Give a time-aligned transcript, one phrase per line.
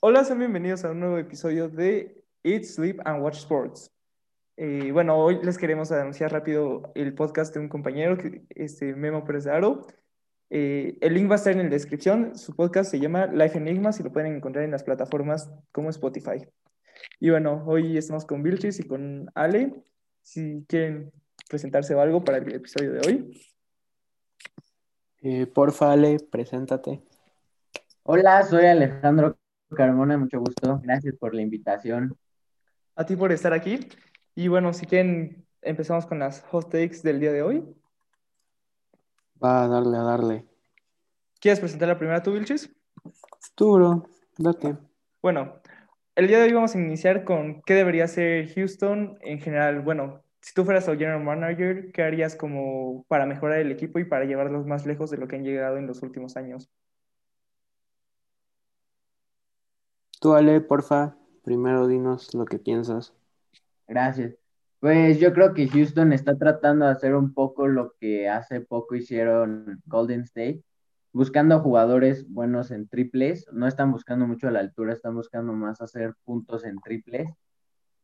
[0.00, 3.92] Hola, sean bienvenidos a un nuevo episodio de Eat, Sleep and Watch Sports.
[4.56, 8.16] Eh, bueno, hoy les queremos anunciar rápido el podcast de un compañero,
[8.48, 9.86] este, Memo Pérez de Aro.
[10.48, 12.34] Eh, el link va a estar en la descripción.
[12.34, 16.46] Su podcast se llama Life Enigmas y lo pueden encontrar en las plataformas como Spotify.
[17.20, 19.84] Y bueno, hoy estamos con Vilchis y con Ale.
[20.22, 21.12] Si quieren
[21.50, 23.42] presentarse o algo para el episodio de hoy.
[25.20, 27.02] Eh, porfa, Ale, preséntate.
[28.10, 29.36] Hola, soy Alejandro
[29.76, 30.80] Carmona, mucho gusto.
[30.82, 32.16] Gracias por la invitación.
[32.96, 33.80] A ti por estar aquí.
[34.34, 37.62] Y bueno, si quieren, empezamos con las hot takes del día de hoy.
[39.44, 40.46] Va a darle, a darle.
[41.38, 42.74] ¿Quieres presentar la primera tú, Vilchis?
[43.54, 44.78] Tú, bro, date.
[45.20, 45.60] Bueno,
[46.14, 49.82] el día de hoy vamos a iniciar con qué debería ser Houston en general.
[49.82, 54.06] Bueno, si tú fueras el general manager, ¿qué harías como para mejorar el equipo y
[54.06, 56.70] para llevarlos más lejos de lo que han llegado en los últimos años?
[60.20, 63.14] Tú, Ale, porfa, primero dinos lo que piensas.
[63.86, 64.36] Gracias.
[64.80, 68.96] Pues yo creo que Houston está tratando de hacer un poco lo que hace poco
[68.96, 70.64] hicieron Golden State,
[71.12, 73.46] buscando jugadores buenos en triples.
[73.52, 77.30] No están buscando mucho a la altura, están buscando más hacer puntos en triples.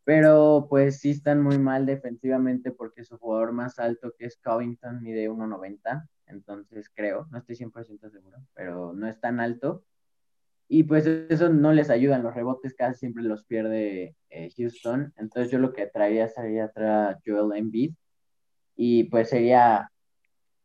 [0.04, 5.02] Pero pues sí están muy mal defensivamente porque su jugador más alto, que es Covington,
[5.02, 6.08] mide 1.90.
[6.26, 9.84] Entonces creo, no estoy 100% seguro, pero no es tan alto
[10.76, 15.52] y pues eso no les ayuda, los rebotes casi siempre los pierde eh, Houston, entonces
[15.52, 17.94] yo lo que traería sería traer Joel Embiid
[18.74, 19.88] y pues sería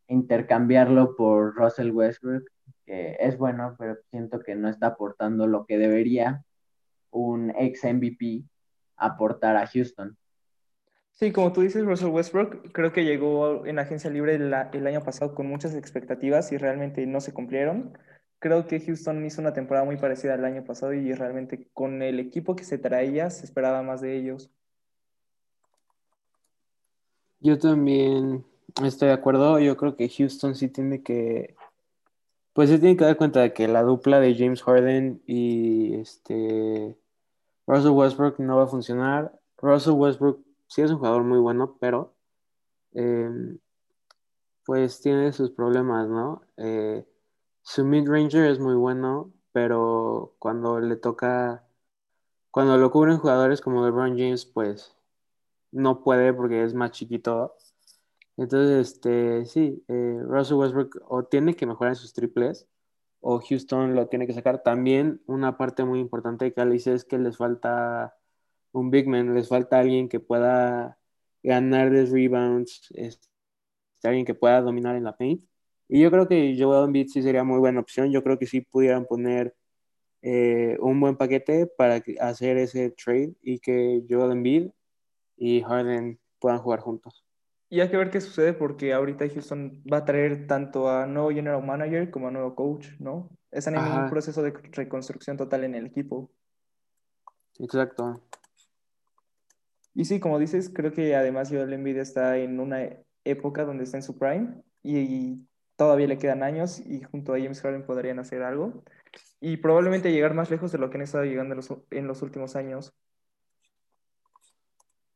[0.08, 2.44] intercambiarlo por Russell Westbrook,
[2.88, 6.44] que es bueno, pero siento que no está aportando lo que debería
[7.12, 8.46] un ex MVP
[8.98, 10.18] aportar a Houston.
[11.12, 15.36] Sí, como tú dices, Russell Westbrook creo que llegó en agencia libre el año pasado
[15.36, 17.94] con muchas expectativas y realmente no se cumplieron
[18.40, 22.20] creo que Houston hizo una temporada muy parecida al año pasado y realmente con el
[22.20, 24.50] equipo que se traía se esperaba más de ellos.
[27.42, 28.46] Yo también
[28.84, 29.60] estoy de acuerdo.
[29.60, 31.56] Yo creo que Houston sí tiene que,
[32.54, 36.98] pues se tiene que dar cuenta de que la dupla de James Harden y este
[37.68, 39.40] Russell Westbrook no va a funcionar.
[39.58, 42.14] Russell Westbrook sí es un jugador muy bueno, pero
[42.94, 43.60] em,
[44.66, 46.42] pues tiene sus problemas, ¿no?
[46.58, 47.06] Eh,
[47.70, 51.68] su mid-ranger es muy bueno, pero cuando le toca,
[52.52, 54.96] cuando lo cubren jugadores como LeBron James, pues
[55.72, 57.56] no puede porque es más chiquito.
[58.38, 62.68] Entonces, este, sí, eh, Russell Westbrook o tiene que mejorar en sus triples
[63.22, 64.64] o Houston lo tiene que sacar.
[64.64, 68.18] También una parte muy importante de Calice es que les falta
[68.72, 71.00] un big man, les falta alguien que pueda
[71.44, 73.28] ganar de rebounds, este,
[74.04, 75.44] alguien que pueda dominar en la paint.
[75.90, 78.12] Y yo creo que Joel Embiid sí sería muy buena opción.
[78.12, 79.56] Yo creo que sí pudieran poner
[80.22, 84.70] eh, un buen paquete para hacer ese trade y que Joel Embiid
[85.36, 87.26] y Harden puedan jugar juntos.
[87.70, 91.30] Y hay que ver qué sucede porque ahorita Houston va a traer tanto a nuevo
[91.30, 93.30] general manager como a nuevo coach, ¿no?
[93.52, 96.32] Están en un proceso de reconstrucción total en el equipo.
[97.58, 98.22] Exacto.
[99.96, 102.90] Y sí, como dices, creo que además Joel Embiid está en una
[103.24, 105.48] época donde está en su prime y
[105.80, 108.84] todavía le quedan años y junto a James Harden podrían hacer algo
[109.40, 111.56] y probablemente llegar más lejos de lo que han estado llegando
[111.90, 112.94] en los, últimos años.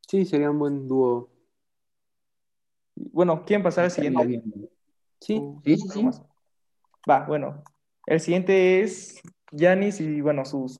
[0.07, 1.29] Sí, sería un buen dúo.
[2.95, 4.41] Bueno, ¿quieren pasar al siguiente?
[5.19, 6.09] Sí, sí, sí.
[7.09, 7.61] Va, bueno.
[8.05, 10.79] El siguiente es Yanis y bueno, sus,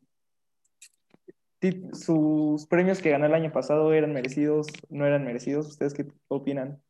[1.92, 5.68] sus premios que ganó el año pasado eran merecidos, no eran merecidos.
[5.68, 6.82] ¿Ustedes qué opinan?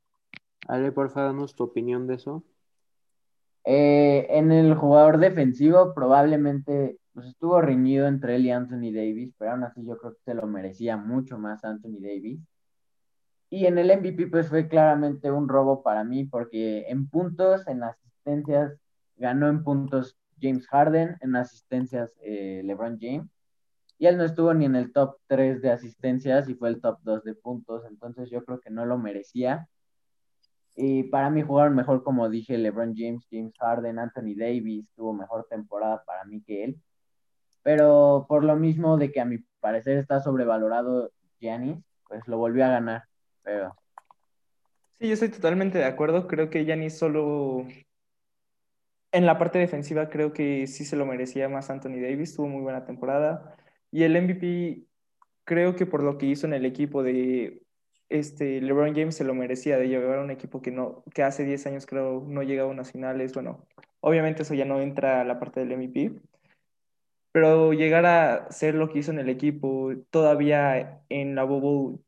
[0.67, 2.43] Ale, por favor, danos tu opinión de eso.
[3.65, 9.51] Eh, en el jugador defensivo probablemente pues, estuvo reñido entre él y Anthony Davis, pero
[9.51, 12.39] aún así yo creo que se lo merecía mucho más Anthony Davis.
[13.49, 17.83] Y en el MVP pues fue claramente un robo para mí porque en puntos, en
[17.83, 18.75] asistencias,
[19.15, 23.29] ganó en puntos James Harden, en asistencias eh, LeBron James.
[23.99, 26.99] Y él no estuvo ni en el top 3 de asistencias y fue el top
[27.03, 29.69] 2 de puntos, entonces yo creo que no lo merecía.
[30.75, 35.45] Y para mí jugaron mejor, como dije, LeBron James, James Harden, Anthony Davis, tuvo mejor
[35.49, 36.81] temporada para mí que él.
[37.61, 41.77] Pero por lo mismo de que a mi parecer está sobrevalorado Giannis,
[42.07, 43.03] pues lo volvió a ganar.
[43.43, 43.75] Pero...
[44.93, 46.27] Sí, yo estoy totalmente de acuerdo.
[46.27, 47.65] Creo que Giannis solo...
[49.11, 52.63] En la parte defensiva creo que sí se lo merecía más Anthony Davis, tuvo muy
[52.63, 53.55] buena temporada.
[53.91, 54.87] Y el MVP
[55.43, 57.62] creo que por lo que hizo en el equipo de
[58.09, 61.43] este, LeBron James se lo merecía de llevar a un equipo que, no, que hace
[61.43, 63.33] 10 años creo no llegaba a unas finales.
[63.33, 63.67] Bueno,
[64.01, 66.21] obviamente eso ya no entra a la parte del MVP,
[67.31, 71.99] pero llegar a ser lo que hizo en el equipo, todavía en la bubble,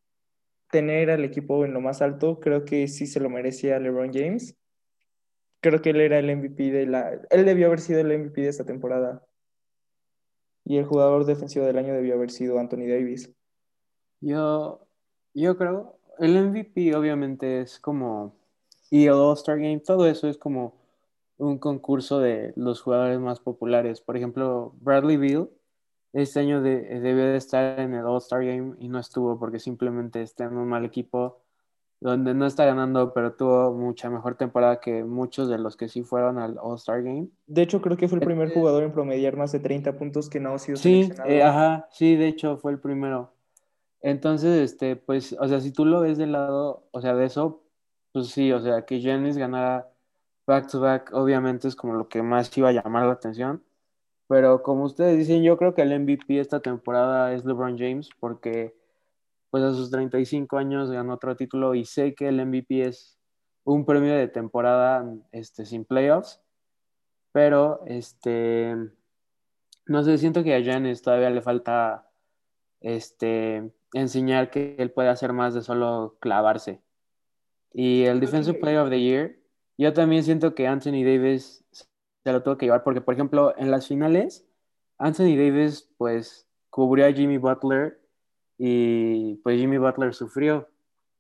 [0.70, 4.56] tener al equipo en lo más alto, creo que sí se lo merecía LeBron James.
[5.62, 7.20] Creo que él era el MVP de la...
[7.32, 9.26] Él debió haber sido el MVP de esta temporada.
[10.64, 13.32] Y el jugador defensivo del año debió haber sido Anthony Davis.
[14.22, 14.85] Yo,
[15.42, 18.34] yo creo, el MVP obviamente es como,
[18.90, 20.74] y el All-Star Game, todo eso es como
[21.38, 24.00] un concurso de los jugadores más populares.
[24.02, 25.50] Por ejemplo, Bradley Beal
[26.14, 30.22] este año de, debió de estar en el All-Star Game y no estuvo porque simplemente
[30.22, 31.42] está en un mal equipo
[32.00, 36.04] donde no está ganando, pero tuvo mucha mejor temporada que muchos de los que sí
[36.04, 37.28] fueron al All-Star Game.
[37.48, 40.40] De hecho, creo que fue el primer jugador en promediar más de 30 puntos que
[40.40, 41.30] no ha sido Sí, seleccionado.
[41.30, 43.32] eh, ajá, sí, de hecho fue el primero.
[44.06, 47.64] Entonces, este, pues, o sea, si tú lo ves del lado, o sea, de eso,
[48.12, 49.90] pues sí, o sea, que Giannis ganara
[50.46, 53.64] back to back, obviamente es como lo que más iba a llamar la atención.
[54.28, 58.76] Pero como ustedes dicen, yo creo que el MVP esta temporada es LeBron James, porque
[59.50, 63.18] pues a sus 35 años ganó otro título y sé que el MVP es
[63.64, 66.42] un premio de temporada este, sin playoffs,
[67.32, 68.76] pero este,
[69.88, 72.08] no sé, siento que a Giannis todavía le falta
[72.82, 76.82] este, enseñar que él puede hacer más de solo clavarse.
[77.74, 79.38] Y el Defensive Player of the Year,
[79.78, 83.72] yo también siento que Anthony Davis se lo tuvo que llevar, porque por ejemplo, en
[83.72, 84.46] las finales,
[84.98, 88.00] Anthony Davis pues cubrió a Jimmy Butler
[88.58, 90.70] y pues Jimmy Butler sufrió.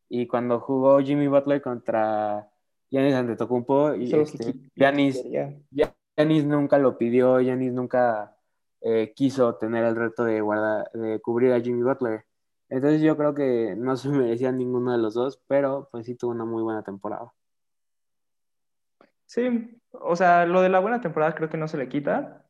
[0.10, 2.50] Y cuando jugó Jimmy Butler contra
[2.92, 8.38] Giannis Antetokounmpo, y este, Giannis, nunca lo pidió, Giannis nunca
[8.82, 12.25] eh, quiso tener el reto de, guardar, de cubrir a Jimmy Butler.
[12.70, 16.32] Entonces yo creo que no se merecía ninguno de los dos, pero pues sí tuvo
[16.32, 17.32] una muy buena temporada.
[19.26, 22.46] Sí, o sea, lo de la buena temporada creo que no se le quita,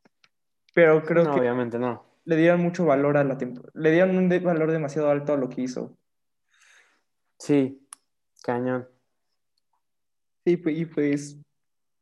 [0.73, 2.03] pero creo no, que obviamente no.
[2.25, 3.71] le dieron mucho valor a la temporada.
[3.73, 5.97] Le dieron un valor demasiado alto a lo que hizo.
[7.39, 7.87] Sí,
[8.43, 8.87] cañón.
[10.45, 11.39] Sí, y pues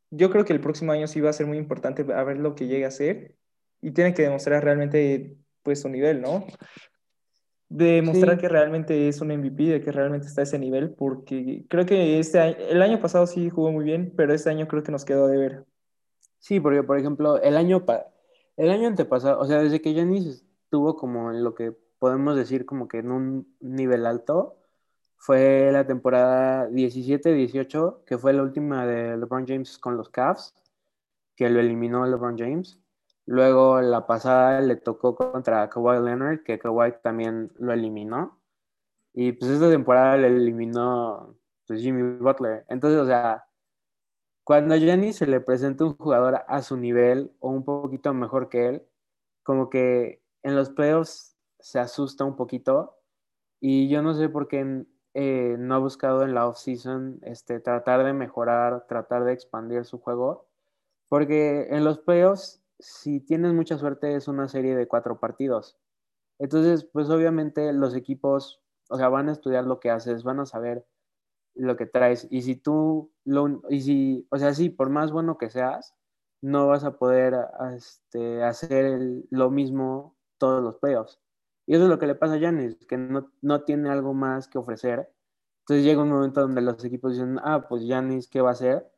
[0.10, 2.56] yo creo que el próximo año sí va a ser muy importante a ver lo
[2.56, 3.36] que llegue a hacer
[3.82, 6.46] y tiene que demostrar realmente pues su nivel, ¿no?
[7.76, 8.42] Demostrar Sí.
[8.42, 12.20] que realmente es un MVP, de que realmente está a ese nivel, porque creo que
[12.20, 15.06] este año, el año pasado sí jugó muy bien, pero este año creo que nos
[15.06, 15.66] quedó de ver.
[16.38, 18.06] Sí, porque por ejemplo, el año, pa-
[18.58, 22.66] el año antepasado, o sea, desde que Giannis estuvo como en lo que podemos decir
[22.68, 24.58] como que en un nivel alto,
[25.18, 30.54] fue la temporada 17-18, que fue la última de LeBron James con los Cavs,
[31.36, 32.78] que lo eliminó LeBron James.
[33.26, 38.42] Luego la pasada le tocó contra Kawhi Leonard, que Kawhi también lo eliminó.
[39.14, 41.38] Y pues esta temporada le eliminó
[41.68, 42.66] pues, Jimmy Butler.
[42.70, 43.46] Entonces, o sea,
[44.44, 48.50] cuando a Giannis se le presenta un jugador a su nivel o un poquito mejor
[48.50, 48.88] que él,
[49.44, 52.98] como que en los playoffs se asusta un poquito.
[53.62, 58.04] Y yo no sé por qué eh, no ha buscado en la offseason este, tratar
[58.04, 60.50] de mejorar, tratar de expandir su juego.
[61.08, 65.78] Porque en los playoffs, si tienes mucha suerte, es una serie de cuatro partidos.
[66.40, 70.46] Entonces, pues obviamente los equipos, o sea, van a estudiar lo que haces, van a
[70.46, 70.86] saber
[71.56, 72.28] lo que traes.
[72.32, 75.96] Y si tú, lo, y si, o sea, sí, por más bueno que seas,
[76.42, 77.36] no vas a poder
[77.76, 79.00] este, hacer
[79.30, 81.20] lo mismo todos los playoffs.
[81.66, 84.48] Y eso es lo que le pasa a Giannis, que no, no tiene algo más
[84.48, 85.10] que ofrecer.
[85.62, 88.92] Entonces llega un momento donde los equipos dicen, ah, pues Giannis, ¿qué va a hacer?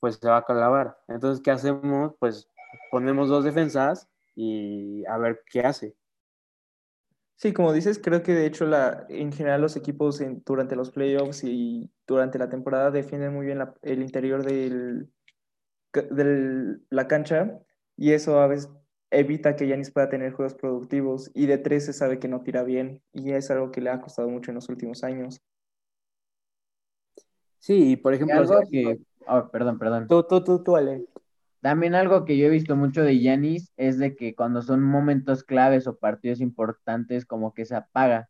[0.00, 0.98] Pues se va a clavar.
[1.08, 2.14] Entonces, ¿qué hacemos?
[2.18, 2.48] Pues
[2.90, 5.96] ponemos dos defensas y a ver qué hace.
[7.36, 10.90] Sí, como dices, creo que de hecho la, en general los equipos en- durante los
[10.90, 15.10] playoffs y durante la temporada defienden muy bien la- el interior del,
[15.94, 17.60] de la cancha
[17.96, 18.70] y eso a veces
[19.10, 22.62] evita que Yanis pueda tener juegos productivos y de tres se sabe que no tira
[22.64, 25.42] bien y es algo que le ha costado mucho en los últimos años.
[27.58, 30.06] Sí, y por ejemplo, algo o sea, que, oh, perdón, perdón.
[30.08, 31.06] tú, tú, tú, tú, Ale.
[31.66, 35.42] También algo que yo he visto mucho de Yanis es de que cuando son momentos
[35.42, 38.28] claves o partidos importantes, como que se apaga.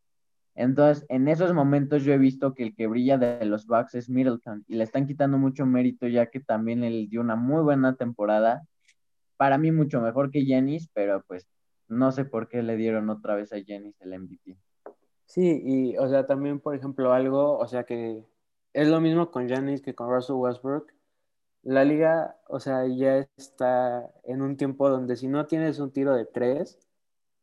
[0.54, 4.08] Entonces, en esos momentos yo he visto que el que brilla de los Bucks es
[4.08, 7.94] Middleton y le están quitando mucho mérito ya que también él dio una muy buena
[7.94, 8.62] temporada.
[9.36, 11.46] Para mí mucho mejor que Yanis, pero pues
[11.88, 14.56] no sé por qué le dieron otra vez a Yanis el MVP.
[15.26, 18.24] Sí, y o sea, también, por ejemplo, algo, o sea, que
[18.72, 20.95] es lo mismo con Giannis que con Russell Westbrook.
[21.66, 26.14] La liga, o sea, ya está en un tiempo donde si no tienes un tiro
[26.14, 26.78] de tres,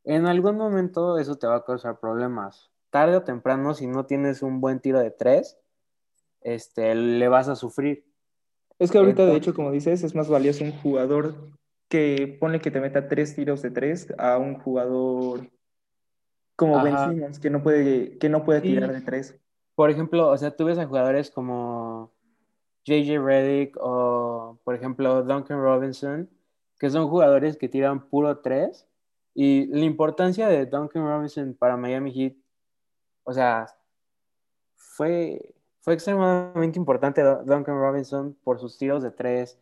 [0.06, 2.72] en algún momento eso te va a causar problemas.
[2.90, 5.58] Tarde o temprano, si no tienes un buen tiro de tres,
[6.40, 8.06] este, le vas a sufrir.
[8.80, 11.36] Es que ahorita, de hecho, como dices, es más valioso un jugador
[11.90, 15.50] que pone que te meta tres tiros de tres a un jugador
[16.56, 17.10] como Ben Ajá.
[17.10, 18.68] Simmons, que no puede, que no puede Sí.
[18.70, 19.38] tirar de tres.
[19.76, 22.14] Por ejemplo, o sea, tú ves a jugadores como
[22.86, 26.30] JJ Redick o, por ejemplo, Duncan Robinson,
[26.80, 28.88] que son jugadores que tiran puro tres.
[29.34, 32.34] Y la importancia de Duncan Robinson para Miami Heat,
[33.24, 33.68] o sea,
[34.76, 39.58] fue, fue extremadamente importante Dun- Duncan Robinson por sus tiros de tres.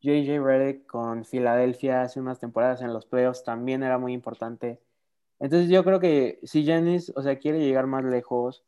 [0.00, 4.80] JJ Redick con Filadelfia hace unas temporadas en los playoffs también era muy importante.
[5.38, 8.64] Entonces yo creo que si Giannis, o sea, quiere llegar más lejos,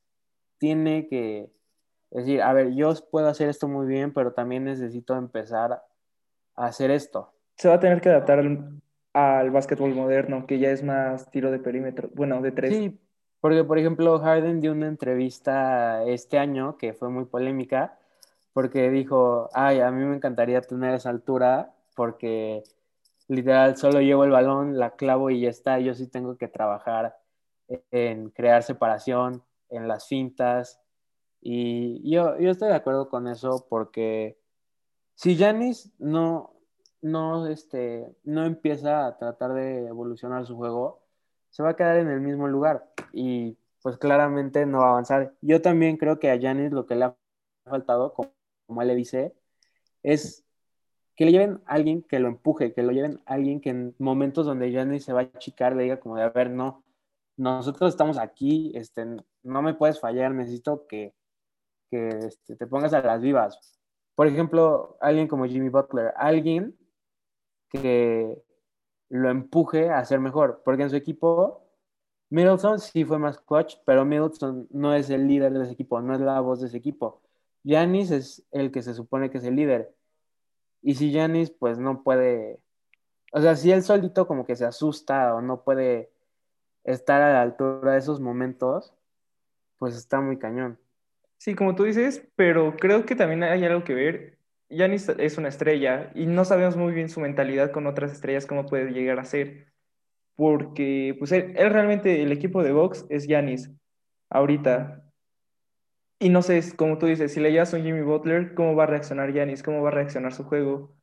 [0.59, 1.50] tiene que
[2.11, 5.83] decir, a ver, yo puedo hacer esto muy bien, pero también necesito empezar
[6.55, 7.33] a hacer esto.
[7.57, 8.81] Se va a tener que adaptar al,
[9.12, 12.75] al básquetbol moderno, que ya es más tiro de perímetro, bueno, de tres.
[12.75, 12.99] Sí,
[13.41, 17.99] porque por ejemplo Harden dio una entrevista este año que fue muy polémica,
[18.53, 22.62] porque dijo, ay, a mí me encantaría tener esa altura, porque
[23.29, 27.17] literal solo llevo el balón, la clavo y ya está, yo sí tengo que trabajar
[27.91, 30.81] en crear separación, en las fintas,
[31.50, 34.38] y yo, yo estoy de acuerdo con eso porque
[35.14, 36.52] si Giannis no,
[37.00, 41.02] no, este, no empieza a tratar de evolucionar su juego,
[41.49, 45.35] se va a quedar en el mismo lugar y pues claramente no va a avanzar.
[45.40, 47.17] Yo también creo que a Giannis lo que le ha
[47.64, 48.31] faltado, como,
[48.67, 49.35] como él le dice,
[50.02, 50.45] es
[51.17, 53.95] que le lleven a alguien que lo empuje, que lo lleven a alguien que en
[53.99, 56.85] momentos donde Giannis se va a achicar le diga como de, a ver, no,
[57.38, 59.07] nosotros estamos aquí, este,
[59.43, 61.14] no me puedes fallar, necesito que,
[61.90, 63.78] que este, te pongas a las vivas.
[64.14, 66.76] Por ejemplo, alguien como Jimmy Butler, alguien
[67.71, 68.42] que
[69.11, 71.68] lo empuje a ser mejor, porque en su equipo
[72.30, 76.14] Middleton sí fue más clutch, pero Middleton no es el líder de ese equipo, no
[76.14, 77.23] es la voz de ese equipo.
[77.64, 79.95] Giannis es el que se supone que es el líder.
[80.83, 82.61] Y si Giannis pues no puede,
[83.33, 86.11] o sea, si él solito como que se asusta o no puede
[86.85, 88.95] estar a la altura de esos momentos,
[89.78, 90.78] pues está muy cañón.
[91.38, 94.38] Sí, como tú dices, pero creo que también hay algo que ver.
[94.68, 98.66] Giannis es una estrella y no sabemos muy bien su mentalidad con otras estrellas, cómo
[98.66, 99.73] puede llegar a ser.
[100.37, 103.71] Porque, pues, él, realmente, el equipo de box es Giannis,
[104.30, 105.04] ahorita.
[106.21, 108.85] Y no sé, como tú dices, si le llevas a un Jimmy Butler, ¿cómo va
[108.85, 109.62] a reaccionar Giannis?
[109.62, 110.97] ¿Cómo va a reaccionar su juego?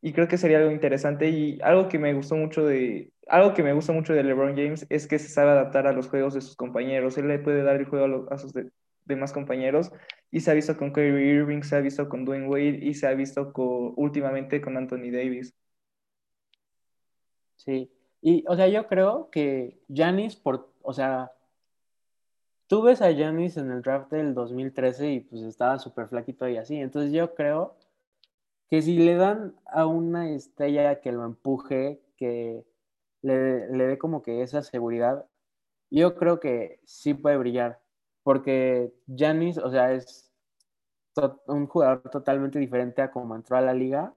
[0.00, 3.62] Y creo que sería algo interesante y algo que me gustó mucho de, algo que
[3.62, 6.40] me gusta mucho de LeBron James es que se sabe adaptar a los juegos de
[6.40, 7.16] sus compañeros.
[7.18, 8.52] Él le puede dar el juego a, sus
[9.04, 9.92] demás compañeros
[10.30, 13.06] y se ha visto con Kyrie Irving, se ha visto con Dwayne Wade y se
[13.06, 13.52] ha visto
[13.96, 15.54] últimamente con Anthony Davis.
[17.56, 17.90] Sí.
[18.20, 21.32] Y, o sea, yo creo que Giannis, por, o sea,
[22.66, 26.56] tú ves a Giannis en el draft del 2013 y pues estaba súper flaquito y
[26.56, 26.76] así.
[26.76, 27.76] Entonces yo creo
[28.70, 32.64] que si le dan a una estrella que lo empuje, que
[33.22, 35.26] le, le dé como que esa seguridad,
[35.90, 37.83] yo creo que sí puede brillar.
[38.24, 40.32] Porque Giannis, o sea, es
[41.46, 44.12] un jugador totalmente diferente a como entró a la liga.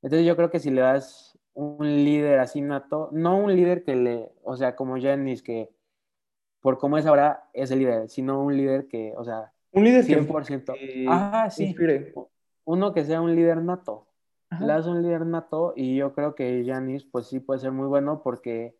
[0.00, 3.94] Entonces yo creo que si le das un líder así nato, no un líder que
[3.94, 5.68] le, o sea, como Giannis, que
[6.60, 10.06] por cómo es ahora es el líder, sino un líder que, o sea, Un líder
[10.06, 10.74] que, 100%.
[10.74, 11.64] que Ajá, sí.
[11.66, 12.14] inspire.
[12.64, 14.06] Uno que sea un líder nato.
[14.48, 14.64] Ajá.
[14.64, 17.86] Le das un líder nato y yo creo que Giannis pues sí puede ser muy
[17.88, 18.76] bueno porque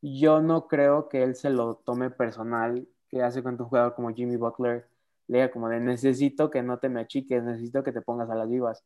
[0.00, 4.12] yo no creo que él se lo tome personal, que hace con un jugador como
[4.12, 4.88] Jimmy Butler
[5.28, 8.34] le diga como de necesito que no te me achiques, necesito que te pongas a
[8.34, 8.84] las vivas.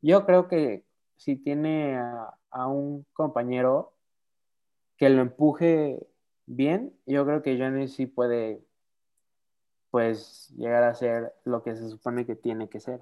[0.00, 0.84] Yo creo que
[1.16, 3.92] si tiene a, a un compañero
[4.96, 6.00] que lo empuje
[6.46, 8.62] bien, yo creo que Giannis sí puede
[9.90, 13.00] pues llegar a ser lo que se supone que tiene que ser.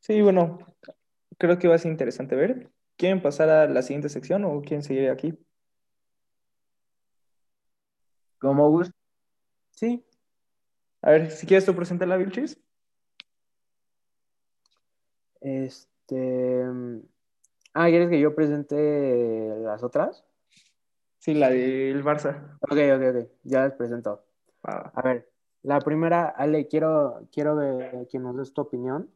[0.00, 0.58] Sí, bueno,
[1.38, 2.70] creo que va a ser interesante ver.
[2.96, 5.38] ¿Quieren pasar a la siguiente sección o quieren seguir aquí?
[8.40, 8.94] Como gusto.
[9.70, 10.04] Sí,
[11.02, 12.58] A ver, si quieres tú presenta la Vilchis.
[15.40, 16.64] Este.
[17.72, 20.24] Ah, ¿quieres que yo presente las otras?
[21.18, 22.58] Sí, la del Barça.
[22.62, 23.30] Ok, ok, ok.
[23.44, 24.24] Ya las presento.
[24.62, 25.30] Ah, A ver,
[25.62, 29.10] la primera, Ale, quiero, quiero ver que nos des tu opinión.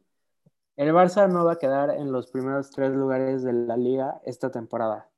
[0.77, 4.51] El Barça no va a quedar en los primeros tres lugares de la liga esta
[4.51, 5.09] temporada.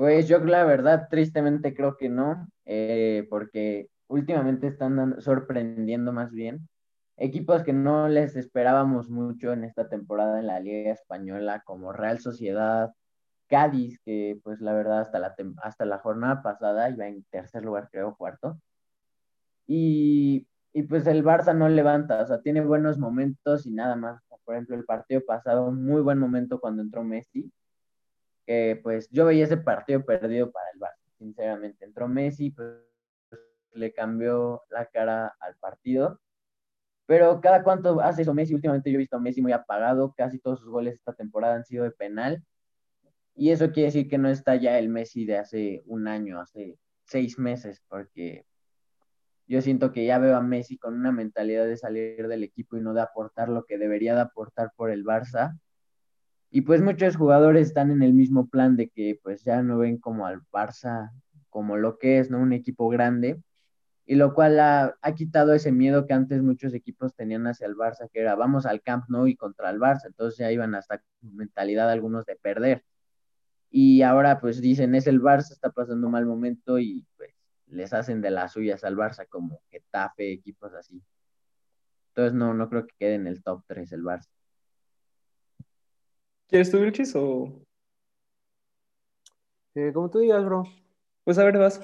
[0.00, 6.70] Pues yo la verdad, tristemente creo que no, eh, porque últimamente están sorprendiendo más bien.
[7.18, 12.18] Equipos que no les esperábamos mucho en esta temporada en la Liga Española, como Real
[12.18, 12.92] Sociedad,
[13.48, 17.90] Cádiz, que pues la verdad hasta la, hasta la jornada pasada iba en tercer lugar,
[17.92, 18.58] creo, cuarto.
[19.66, 24.22] Y, y pues el Barça no levanta, o sea, tiene buenos momentos y nada más.
[24.44, 27.52] por ejemplo, el partido pasado, muy buen momento cuando entró Messi,
[28.82, 31.84] pues yo veía ese partido perdido para el Barça, sinceramente.
[31.84, 32.68] Entró Messi, pues
[33.72, 36.20] le cambió la cara al partido.
[37.06, 40.38] Pero cada cuánto hace eso Messi, últimamente yo he visto a Messi muy apagado, casi
[40.38, 42.44] todos sus goles esta temporada han sido de penal.
[43.34, 46.78] Y eso quiere decir que no está ya el Messi de hace un año, hace
[47.04, 48.44] seis meses, porque
[49.46, 52.80] yo siento que ya veo a Messi con una mentalidad de salir del equipo y
[52.80, 55.58] no de aportar lo que debería de aportar por el Barça.
[56.50, 59.98] Y pues muchos jugadores están en el mismo plan de que pues ya no ven
[59.98, 61.10] como al Barça
[61.48, 62.40] como lo que es, ¿no?
[62.40, 63.40] Un equipo grande.
[64.06, 67.76] Y lo cual ha, ha quitado ese miedo que antes muchos equipos tenían hacia el
[67.76, 70.06] Barça, que era vamos al Camp Nou y contra el Barça.
[70.06, 72.84] Entonces ya iban hasta mentalidad algunos de perder.
[73.70, 77.34] Y ahora pues dicen es el Barça, está pasando un mal momento y pues
[77.66, 81.02] les hacen de las suyas al Barça, como Getafe, equipos así.
[82.08, 84.28] Entonces no, no creo que quede en el top 3 el Barça.
[86.50, 87.48] ¿Quieres tu Vilchis o...?
[89.76, 90.64] Eh, como tú digas, bro.
[91.22, 91.80] Pues a ver, vas.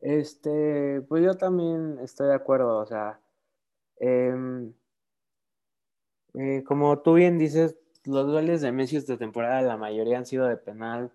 [0.00, 3.20] Este, pues yo también estoy de acuerdo, o sea,
[4.00, 4.72] em,
[6.34, 10.46] eh, como tú bien dices, los goles de Messi esta temporada, la mayoría han sido
[10.46, 11.12] de penal.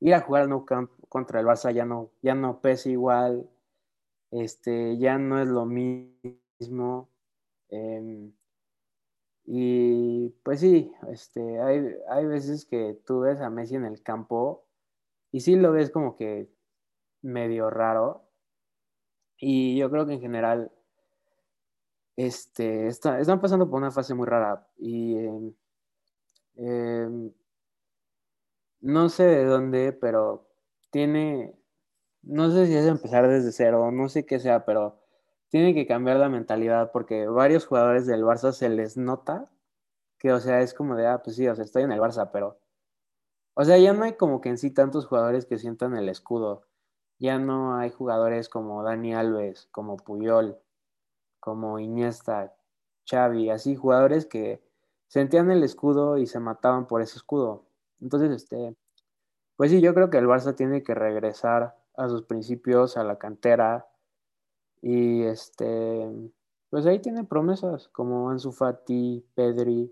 [0.00, 3.48] Ir a jugar Nou Camp contra el Barça ya no, ya no pesa igual,
[4.30, 7.10] este, ya no es lo mismo.
[7.68, 8.32] em,
[9.46, 14.66] y pues sí, este, hay, hay veces que tú ves a Messi en el campo
[15.32, 16.50] y sí lo ves como que
[17.22, 18.24] medio raro.
[19.38, 20.72] Y yo creo que en general
[22.16, 24.66] este, está- están pasando por una fase muy rara.
[24.78, 25.52] Y em,
[26.56, 27.32] em,
[28.80, 30.48] no sé de dónde, pero
[30.90, 31.54] tiene,
[32.22, 35.03] no sé si es empezar desde cero, no sé qué sea, pero
[35.54, 39.48] tiene que cambiar la mentalidad porque varios jugadores del Barça se les nota
[40.18, 42.30] que, o sea, es como de, ah, pues sí, o sea, estoy en el Barça,
[42.32, 42.58] pero,
[43.54, 46.66] o sea, ya no hay como que en sí tantos jugadores que sientan el escudo.
[47.20, 50.58] Ya no hay jugadores como Dani Alves, como Puyol,
[51.38, 52.56] como Iniesta,
[53.08, 54.60] Xavi, así jugadores que
[55.06, 57.64] sentían el escudo y se mataban por ese escudo.
[58.00, 58.74] Entonces, este,
[59.54, 63.18] pues sí, yo creo que el Barça tiene que regresar a sus principios, a la
[63.18, 63.86] cantera
[64.86, 66.12] y este,
[66.68, 69.90] pues ahí tiene promesas como Ansu Fati, Pedri,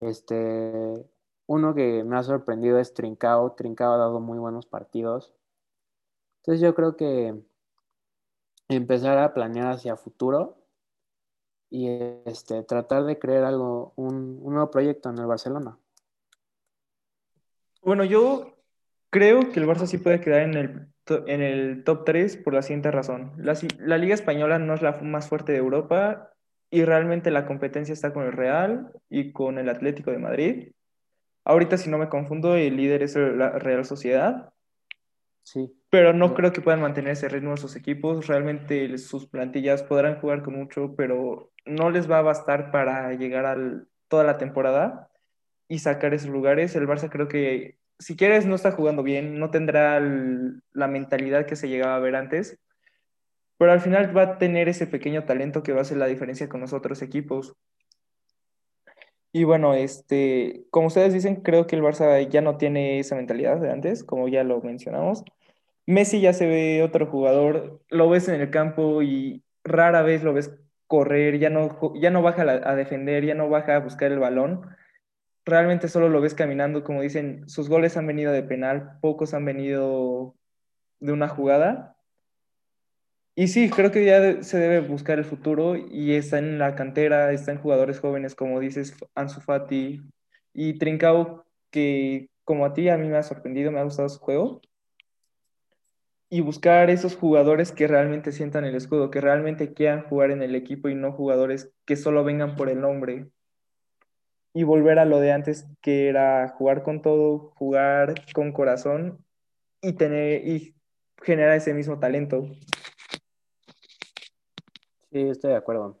[0.00, 1.06] este,
[1.44, 5.34] uno que me ha sorprendido es Trincao, Trincao ha dado muy buenos partidos.
[6.38, 7.38] Entonces yo creo que
[8.68, 10.56] empezar a planear hacia futuro
[11.68, 11.86] y
[12.24, 15.78] este, tratar de crear algo, un, un nuevo proyecto en el Barcelona.
[17.82, 18.56] Bueno, yo
[19.10, 22.62] creo que el Barça sí puede quedar en el, en el top 3 por la
[22.62, 23.32] siguiente razón.
[23.36, 26.30] La, la Liga Española no es la más fuerte de Europa
[26.70, 30.72] y realmente la competencia está con el Real y con el Atlético de Madrid.
[31.44, 34.50] Ahorita, si no me confundo, el líder es la Real Sociedad,
[35.42, 36.34] Sí, pero no Sí.
[36.36, 38.26] creo que puedan mantener ese ritmo esos equipos.
[38.26, 43.44] Realmente sus plantillas podrán jugar con mucho, pero no les va a bastar para llegar
[43.44, 43.56] a
[44.08, 45.10] toda la temporada
[45.68, 46.74] y sacar esos lugares.
[46.76, 51.56] El Barça creo que, si quieres, no está jugando bien, no tendrá la mentalidad que
[51.56, 52.58] se llegaba a ver antes,
[53.56, 56.48] pero al final va a tener ese pequeño talento que va a hacer la diferencia
[56.48, 57.54] con los otros equipos.
[59.32, 63.60] Y bueno, este, como ustedes dicen, creo que el Barça ya no tiene esa mentalidad
[63.60, 65.24] de antes, como ya lo mencionamos.
[65.86, 70.32] Messi ya se ve otro jugador, lo ves en el campo y rara vez lo
[70.32, 70.54] ves
[70.86, 74.62] correr, ya no, ya no baja a defender, ya no baja a buscar el balón.
[75.44, 79.44] Realmente solo lo ves caminando, como dicen, sus goles han venido de penal, pocos han
[79.44, 80.34] venido
[81.00, 81.96] de una jugada.
[83.36, 87.32] Y sí, creo que ya se debe buscar el futuro y está en la cantera,
[87.32, 90.00] está en jugadores jóvenes, como dices, Ansu Fati
[90.52, 94.20] y Trincao, que como a ti, a mí me ha sorprendido, me ha gustado su
[94.20, 94.60] juego.
[96.30, 100.54] Y buscar esos jugadores que realmente sientan el escudo, que realmente quieran jugar en el
[100.54, 103.30] equipo y no jugadores que solo vengan por el nombre.
[104.54, 109.24] Y volver a lo de antes, que era jugar con todo, jugar con corazón
[109.82, 110.74] y tener y
[111.22, 112.46] generar ese mismo talento.
[115.10, 115.98] sí, estoy de acuerdo.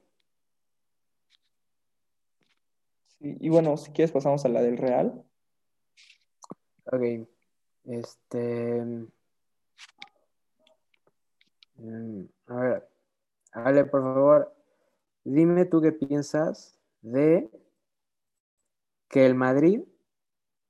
[3.20, 5.24] Sí, y bueno, si quieres pasamos a la del Real.
[6.86, 7.26] Ok,
[7.84, 8.84] este,
[11.76, 12.88] mm, a ver,
[13.52, 14.54] Ale, por favor,
[15.24, 17.48] dime tú qué piensas de
[19.14, 19.80] que el Madrid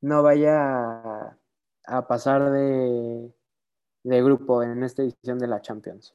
[0.02, 1.38] no vaya
[1.86, 3.32] a, pasar de,
[4.02, 6.14] de grupo en esta edición de la Champions.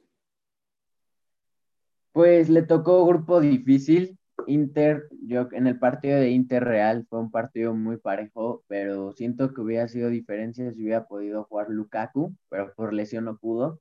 [2.12, 4.16] Pues le tocó grupo difícil,
[4.46, 9.52] Inter, yo en el partido de Inter Real fue un partido muy parejo, pero siento
[9.52, 13.80] que hubiera sido diferencia si hubiera podido jugar Lukaku, pero por lesión no pudo.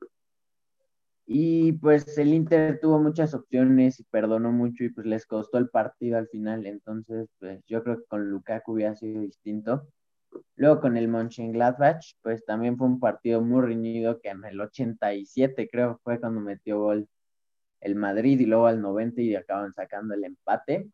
[1.32, 5.70] Y pues el Inter tuvo muchas opciones y perdonó mucho y pues les costó el
[5.70, 6.66] partido al final.
[6.66, 9.88] Entonces, pues yo creo que con Lukaku hubiera sido distinto.
[10.56, 15.70] Luego con el Mönchengladbach, pues también fue un partido muy reñido que en el 87
[15.72, 17.08] creo fue cuando metió gol
[17.82, 20.90] el Madrid y luego al 90 y acaban sacando el empate.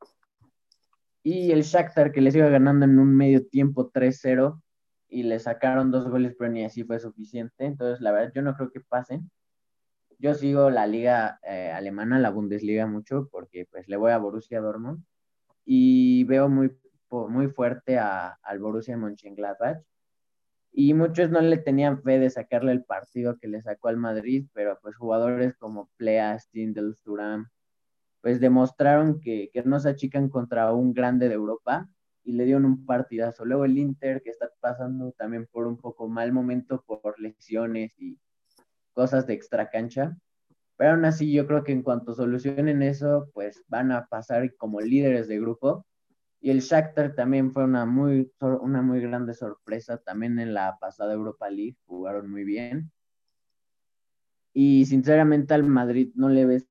[1.24, 4.62] Y el Shakhtar que les iba ganando en un medio tiempo 3-0
[5.08, 7.64] y le sacaron dos goles, pero ni así fue suficiente.
[7.64, 9.32] Entonces, la verdad, yo no creo que pasen.
[10.20, 14.62] Yo sigo la liga eh, alemana, la Bundesliga mucho, porque pues le voy a Borussia
[14.62, 15.04] Dortmund
[15.66, 16.78] y veo muy,
[17.10, 19.82] muy fuerte a, al Borussia Mönchengladbach
[20.72, 24.48] y muchos no le tenían fe de sacarle el partido que le sacó al Madrid,
[24.54, 27.50] pero pues jugadores como Plea, Stindl, Thuram,
[28.22, 31.90] pues demostraron que, que no se achican contra un grande de Europa
[32.26, 33.46] y le dieron un partidazo.
[33.46, 38.20] Luego el Inter, que está pasando también por un poco mal momento por lesiones y
[38.96, 40.18] cosas de extra cancha,
[40.78, 44.82] pero aún así yo creo que en cuanto solucionen eso, pues van a pasar como
[44.82, 45.86] líderes de grupo
[46.46, 49.98] y el Shakhtar también fue una muy, una muy grande sorpresa.
[49.98, 52.92] También en la pasada Europa League jugaron muy bien.
[54.54, 56.68] Y sinceramente al Madrid no le ves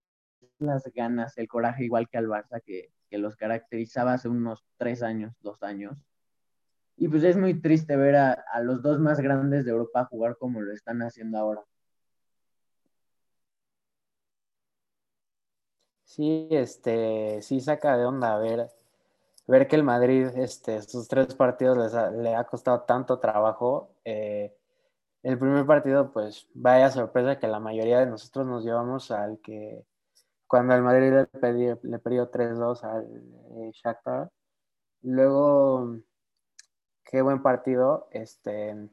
[0.61, 5.03] las ganas, el coraje igual que al Barça que, que los caracterizaba hace unos tres
[5.03, 5.99] años, dos años.
[6.97, 10.37] Y pues es muy triste ver a, a, los dos más grandes de Europa jugar
[10.39, 11.65] como lo están haciendo ahora.
[16.15, 18.71] Sí, este, sí saca de onda ver
[19.47, 23.91] ver que el Madrid, este, sus tres partidos les ha, le ha costado tanto trabajo.
[24.05, 24.55] Eh,
[25.23, 29.85] el primer partido, pues vaya sorpresa que la mayoría de nosotros nos llevamos al que
[30.47, 33.05] cuando el Madrid le perdió, le perdió 3-2 al
[33.57, 34.31] eh, Shakhtar.
[35.03, 35.99] Luego,
[37.05, 38.09] qué buen partido.
[38.13, 38.89] Este,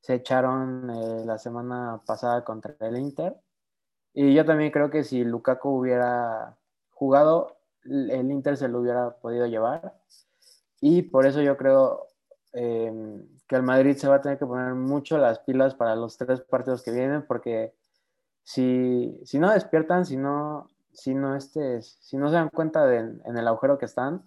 [0.00, 3.36] se echaron eh, la semana pasada contra el Inter.
[4.14, 6.56] Y yo también creo que si Lukaku hubiera
[6.90, 9.94] jugado, el Inter se lo hubiera podido llevar.
[10.80, 12.08] Y por eso yo creo
[12.52, 12.92] eh,
[13.46, 16.40] que el Madrid se va a tener que poner mucho las pilas para los tres
[16.42, 17.74] partidos que vienen, porque
[18.42, 22.98] si, si no despiertan, si no, si no, este, si no se dan cuenta de,
[22.98, 24.26] en el agujero que están,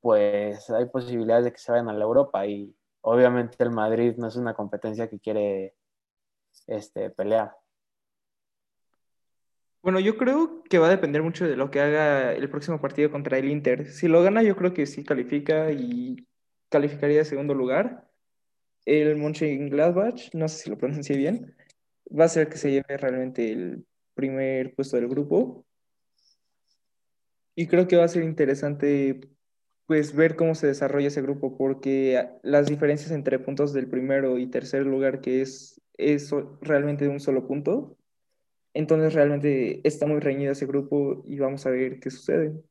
[0.00, 2.46] pues hay posibilidades de que se vayan a la Europa.
[2.46, 5.74] Y obviamente el Madrid no es una competencia que quiere
[6.66, 7.56] este, pelear.
[9.84, 13.10] Bueno, yo creo que va a depender mucho de lo que haga el próximo partido
[13.10, 13.86] contra el Inter.
[13.92, 16.26] Si lo gana, yo creo que sí califica y
[16.70, 18.08] calificaría de segundo lugar.
[18.86, 21.54] El Mönchengladbach, no sé si lo pronuncié bien,
[22.08, 25.66] va a ser que se lleve realmente el primer puesto del grupo.
[27.54, 29.20] Y creo que va a ser interesante
[29.84, 34.46] pues ver cómo se desarrolla ese grupo, porque las diferencias entre puntos del primero y
[34.46, 36.30] tercer lugar, que es, es
[36.62, 37.98] realmente de un solo punto,
[38.74, 42.62] entonces realmente está muy reñido ese grupo y vamos a ver qué sucede.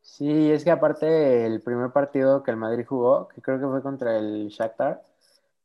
[0.00, 3.82] Sí, es que aparte el primer partido que el Madrid jugó, que creo que fue
[3.82, 5.02] contra el Shakhtar,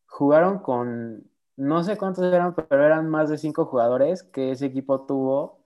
[0.07, 5.05] jugaron con, no sé cuántos eran, pero eran más de cinco jugadores que ese equipo
[5.05, 5.59] tuvo,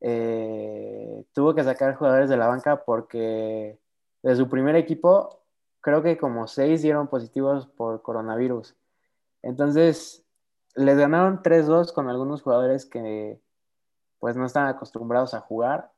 [0.00, 3.78] eh, tuvo que sacar jugadores de la banca porque
[4.22, 5.42] de su primer equipo,
[5.80, 8.76] creo que como seis dieron positivos por coronavirus.
[9.42, 10.25] Entonces,
[10.76, 13.40] les ganaron 3-2 con algunos jugadores que
[14.18, 15.92] pues no están acostumbrados a jugar.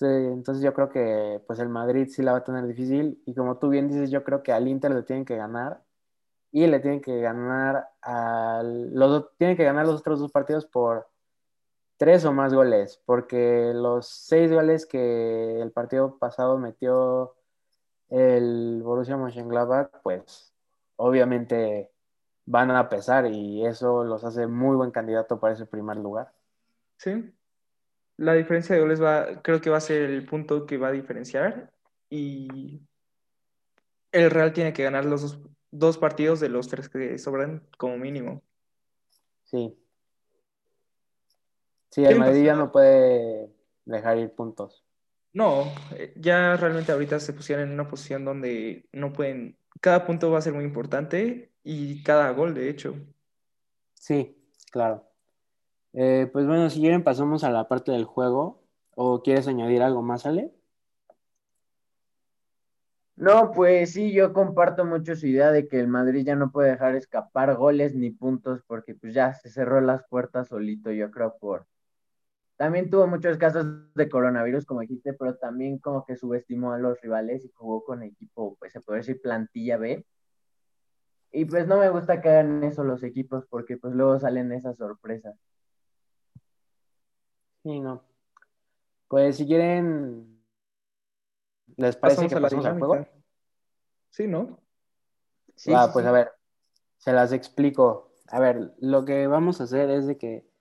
[0.00, 3.22] Entonces yo creo que pues el Madrid sí la va a tener difícil.
[3.26, 5.82] Y como tú bien dices, yo creo que al Inter le tienen que ganar.
[6.50, 11.08] Y le tienen que ganar al los tienen que ganar los otros dos partidos por
[11.96, 17.34] tres o más goles, porque los seis goles que el partido pasado metió
[18.08, 20.54] el Borussia Mönchengladbach, pues
[20.96, 21.93] obviamente
[22.46, 26.32] van a pesar y eso los hace muy buen candidato para ese primer lugar.
[26.96, 27.32] Sí,
[28.16, 30.92] la diferencia de goles va, creo que va a ser el punto que va a
[30.92, 31.72] diferenciar
[32.08, 32.80] y
[34.12, 35.38] el Real tiene que ganar los dos,
[35.70, 38.42] dos partidos de los tres que sobran como mínimo.
[39.44, 39.76] Sí.
[41.90, 43.52] Sí, el Madrid ya no puede
[43.84, 44.84] dejar ir puntos.
[45.32, 50.30] No, eh, ya realmente ahorita se pusieron en una posición donde no pueden, cada punto
[50.30, 52.94] va a ser muy importante y cada gol, de hecho.
[53.94, 54.36] Sí,
[54.70, 55.04] claro.
[55.92, 58.62] Eh, pues bueno, si quieren pasamos a la parte del juego.
[58.96, 60.52] ¿O quieres añadir algo más, Ale?
[63.16, 66.70] No, pues sí, yo comparto mucho su idea de que el Madrid ya no puede
[66.70, 71.36] dejar escapar goles ni puntos porque pues ya se cerró las puertas solito, yo creo,
[71.38, 71.66] por,
[72.56, 77.00] también tuvo muchos casos de coronavirus, como dijiste, pero también como que subestimó a los
[77.00, 80.04] rivales y jugó con equipo, pues se puede decir plantilla B.
[81.34, 84.76] Y pues no me gusta que hagan eso los equipos porque pues luego salen esas
[84.76, 85.36] sorpresas.
[87.62, 88.02] Sí, no.
[89.08, 90.40] Pues si quieren,
[91.76, 93.06] ¿les parece que pasemos al juego?
[94.10, 94.60] Sí, ¿no?
[95.56, 96.32] Sí, ah, pues a ver,
[96.98, 98.12] se las explico.
[98.28, 100.54] A ver, lo que vamos a hacer es de que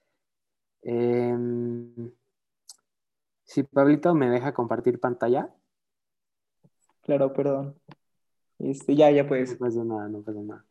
[0.84, 2.12] Em,
[3.46, 5.50] si Pablito me deja compartir pantalla.
[7.02, 7.80] Claro, perdón.
[8.64, 9.52] Este, ya, ya puedes.
[9.52, 10.66] No pasa nada, no pasa nada.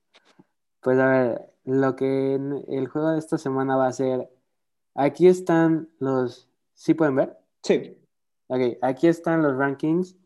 [0.81, 4.31] Pues a ver, lo que el juego de esta semana va a ser.
[4.95, 6.49] Aquí están los.
[6.75, 7.39] ¿Sí pueden ver?
[7.63, 7.99] Sí.
[8.49, 10.17] Ok, aquí están los rankings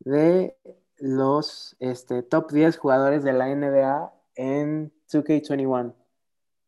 [0.00, 0.56] de
[0.98, 5.94] los este, top 10 jugadores de la NBA en 2K21.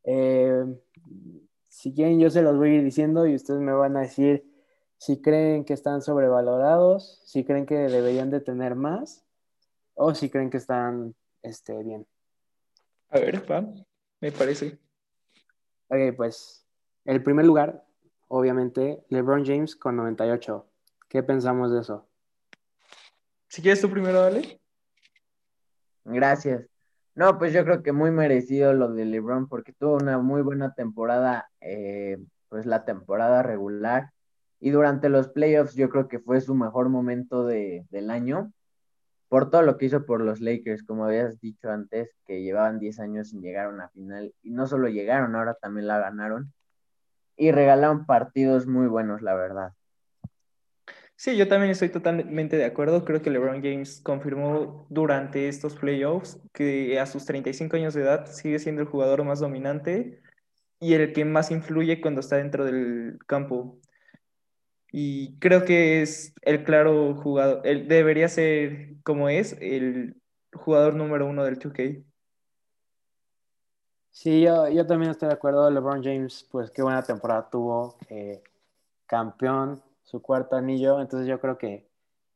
[0.04, 0.64] Eh,
[1.68, 4.44] si quieren, yo se los voy a ir diciendo y ustedes me van a decir
[4.98, 9.27] si creen que están sobrevalorados, si creen que deberían de tener más
[9.98, 12.06] o si creen que están este, bien.
[13.10, 13.66] A ver, va,
[14.20, 14.78] me parece.
[15.88, 16.66] Ok, pues
[17.04, 17.84] el primer lugar,
[18.28, 20.66] obviamente, LeBron James con 98.
[21.08, 22.08] ¿Qué pensamos de eso?
[23.48, 24.60] Si quieres tú primero, dale.
[26.04, 26.66] Gracias.
[27.14, 30.74] No, pues yo creo que muy merecido lo de LeBron porque tuvo una muy buena
[30.74, 34.12] temporada, eh, pues la temporada regular.
[34.60, 38.52] Y durante los playoffs yo creo que fue su mejor momento de, del año
[39.28, 42.98] por todo lo que hizo por los Lakers, como habías dicho antes, que llevaban 10
[43.00, 44.32] años sin llegar a una final.
[44.42, 46.52] Y no solo llegaron, ahora también la ganaron.
[47.36, 49.72] Y regalaron partidos muy buenos, la verdad.
[51.20, 53.04] Sí, yo también estoy totalmente de acuerdo.
[53.04, 58.26] Creo que LeBron James confirmó durante estos playoffs que a sus 35 años de edad
[58.26, 60.20] sigue siendo el jugador más dominante
[60.78, 63.80] y el que más influye cuando está dentro del campo.
[64.90, 70.16] Y creo que es el claro jugador, él debería ser como es el
[70.52, 72.04] jugador número uno del 2K.
[74.10, 75.70] Sí, yo, yo también estoy de acuerdo.
[75.70, 77.98] LeBron James, pues qué buena temporada tuvo.
[78.08, 78.42] Eh,
[79.06, 81.86] campeón su cuarto anillo, entonces yo creo que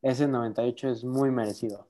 [0.01, 1.87] ese 98 es muy merecido.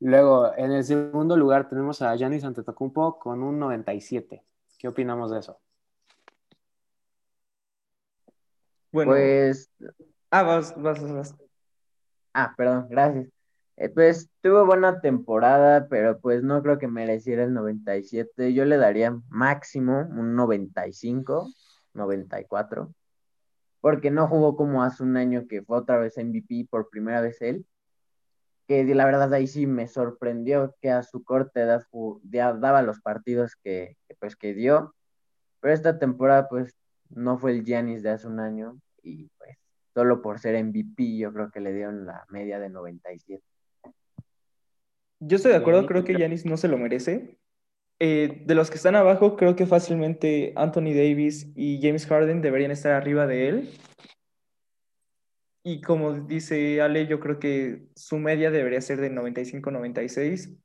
[0.00, 4.42] Luego, en el segundo lugar tenemos a Giannis Antetokounmpo con un 97.
[4.78, 5.60] ¿Qué opinamos de eso?
[8.96, 9.70] Bueno, pues...
[10.30, 11.34] Ah, vas, vas, vas.
[12.32, 13.28] Ah, perdón, gracias.
[13.76, 18.54] Eh, pues tuvo buena temporada, pero pues no creo que mereciera el 97.
[18.54, 21.50] Yo le daría máximo un 95,
[21.92, 22.90] 94
[23.82, 27.42] porque no jugó como hace un año que fue otra vez MVP por primera vez
[27.42, 27.66] él,
[28.66, 31.84] que la verdad ahí sí me sorprendió que a su corta edad
[32.22, 34.94] daba los partidos que, pues que dio,
[35.60, 36.74] pero esta temporada pues
[37.10, 39.56] no fue el Giannis de hace un año y pues
[39.94, 43.42] solo por ser MVP yo creo que le dieron la media de 97.
[45.20, 47.38] Yo estoy de acuerdo, creo que Giannis no se lo merece.
[47.98, 52.70] Eh, de los que están abajo, creo que fácilmente Anthony Davis y James Harden deberían
[52.70, 53.70] estar arriba de él.
[55.62, 60.58] Y como dice Ale, yo creo que su media debería ser de 95-96,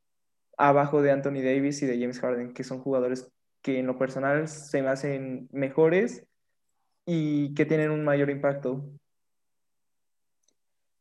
[0.57, 4.47] abajo de Anthony Davis y de James Harden, que son jugadores que en lo personal
[4.49, 6.27] se me hacen mejores
[7.13, 8.81] y que tienen un mayor impacto.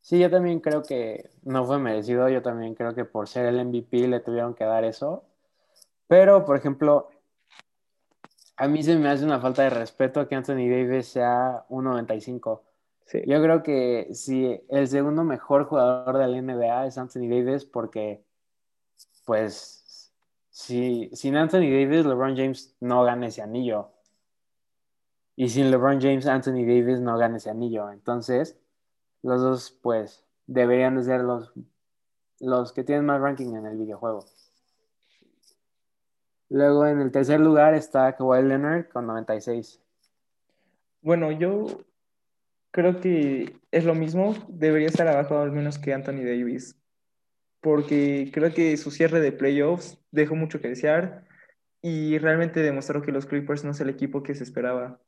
[0.00, 3.64] Sí, yo también creo que no fue merecido, yo también creo que por ser el
[3.64, 5.24] MVP le tuvieron que dar eso.
[6.08, 7.10] Pero, por ejemplo,
[8.56, 12.64] a mí se me hace una falta de respeto que Anthony Davis sea un 95.
[13.26, 18.24] Yo creo que si el segundo mejor jugador de la NBA es Anthony Davis porque,
[19.24, 20.12] pues,
[20.50, 23.92] si, sin Anthony Davis, LeBron James no gana ese anillo.
[25.40, 27.90] Y sin LeBron James, Anthony Davis no gana ese anillo.
[27.90, 28.58] Entonces,
[29.22, 31.50] los dos, pues, deberían de ser los,
[32.40, 34.26] los que tienen más ranking en el videojuego.
[36.50, 39.80] Luego en el tercer lugar está Kawhi Leonard con 96.
[41.00, 41.86] Bueno, yo
[42.70, 44.34] creo que es lo mismo.
[44.46, 46.76] Debería estar abajo al menos que Anthony Davis.
[47.62, 51.24] Porque creo que su cierre de playoffs dejó mucho que desear
[51.80, 55.00] y realmente demostró que los Clippers no es el equipo que se esperaba.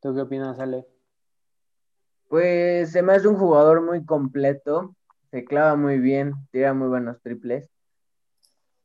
[0.00, 0.86] ¿Tú qué opinas, Ale?
[2.28, 4.94] Pues se me hace un jugador muy completo
[5.30, 7.70] se clava muy bien, tira muy buenos triples.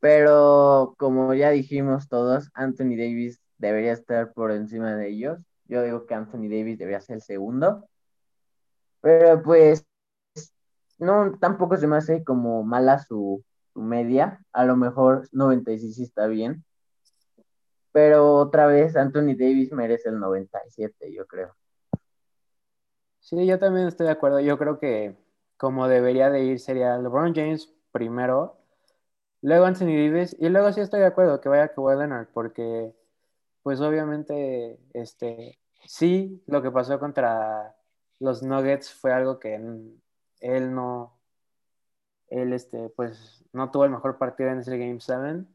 [0.00, 5.38] Pero como ya dijimos todos, Anthony Davis debería estar por encima de ellos.
[5.64, 7.88] Yo digo que Anthony Davis debería ser el segundo.
[9.00, 9.86] Pero pues
[10.98, 14.40] no, tampoco se me hace como mala su, su media.
[14.52, 16.64] A lo mejor 96 está bien.
[17.96, 21.56] Pero otra vez Anthony Davis merece el 97, yo creo.
[23.20, 24.38] Sí, yo también estoy de acuerdo.
[24.40, 25.16] Yo creo que
[25.56, 28.58] como debería de ir sería LeBron James primero,
[29.40, 32.94] luego Anthony Davis y luego sí estoy de acuerdo que vaya Kawhi Leonard porque
[33.62, 37.74] pues obviamente este sí lo que pasó contra
[38.18, 41.18] los Nuggets fue algo que él no
[42.28, 45.46] él este pues no tuvo el mejor partido en ese Game 7,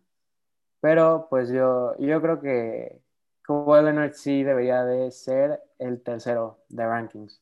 [0.82, 3.02] pero pues yo yo creo que
[3.44, 7.42] Kawhi Leonard sí debería de ser el tercero de rankings.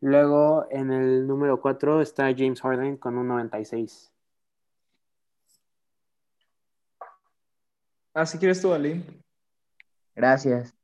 [0.00, 4.12] Luego en el número 4 está James Harden con un 96.
[8.14, 9.04] Ah, si quieres tú, Ali.
[10.14, 10.74] Gracias.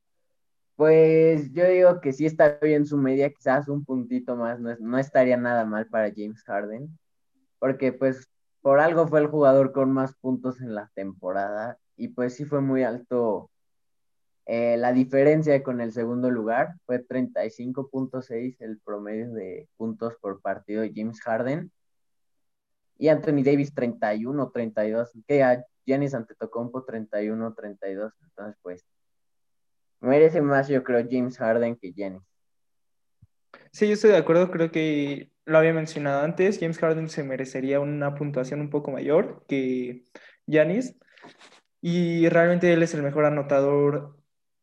[0.77, 4.99] Pues yo digo que sí está bien su media, quizás un puntito más, no, no
[4.99, 6.99] estaría nada mal para James Harden,
[7.59, 8.32] porque pues
[8.63, 12.61] por algo fue el jugador con más puntos en la temporada y pues sí fue
[12.61, 13.51] muy alto
[14.47, 20.83] eh, la diferencia con el segundo lugar fue 35.6 el promedio de puntos por partido
[20.83, 21.71] de James Harden.
[22.99, 25.13] Y Anthony Davis 31, 32.
[25.27, 28.13] Que a Giannis Antetokounmpo 31, 32.
[28.23, 28.85] Entonces, pues,
[30.01, 32.23] merece más, yo creo, James Harden que Giannis.
[33.71, 34.51] Sí, yo estoy de acuerdo.
[34.51, 36.59] Creo que lo había mencionado antes.
[36.61, 40.05] James Harden se merecería una puntuación un poco mayor que
[40.47, 40.97] Giannis.
[41.81, 44.17] Y realmente él es el mejor anotador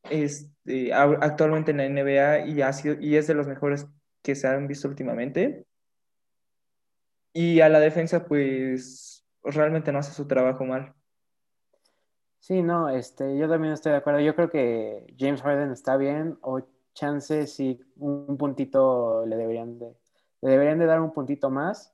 [0.09, 3.87] este, actualmente en la NBA y, ha sido, y es de los mejores
[4.21, 5.65] que se han visto últimamente.
[7.33, 10.93] Y a la defensa, pues realmente no hace su trabajo mal.
[12.39, 14.21] Sí, no, este, yo también estoy de acuerdo.
[14.21, 16.61] Yo creo que James Harden está bien, o
[16.93, 19.95] chances si un puntito le deberían de,
[20.41, 21.93] le deberían de dar un puntito más.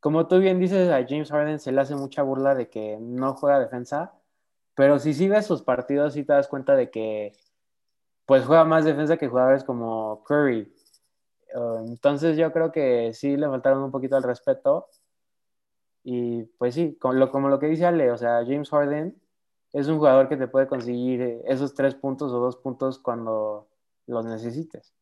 [0.00, 3.34] Como tú bien dices, a James Harden se le hace mucha burla de que no
[3.34, 4.14] juega defensa,
[4.74, 7.32] pero si sí ves sus partidos, sí te das cuenta de que
[8.26, 10.72] pues juega más defensa que jugadores como Curry.
[11.54, 14.88] Uh, entonces yo creo que sí le faltaron un poquito al respeto.
[16.02, 19.20] Y pues sí, como lo, como lo que dice Ale, o sea, James Harden
[19.72, 23.68] es un jugador que te puede conseguir esos tres puntos o dos puntos cuando
[24.06, 24.94] los necesites.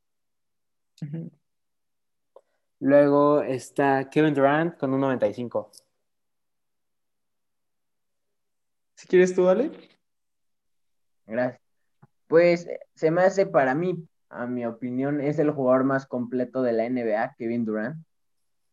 [2.81, 5.71] Luego está Kevin Durant con un 95.
[8.95, 9.71] Si quieres tú, Ale.
[11.27, 11.61] Gracias.
[12.27, 16.73] Pues se me hace para mí, a mi opinión, es el jugador más completo de
[16.73, 18.05] la NBA, Kevin Durant.